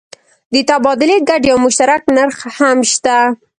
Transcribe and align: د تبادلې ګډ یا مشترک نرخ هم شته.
د 0.53 0.55
تبادلې 0.69 1.17
ګډ 1.29 1.41
یا 1.51 1.55
مشترک 1.65 2.01
نرخ 2.15 2.37
هم 2.57 2.77
شته. 2.91 3.17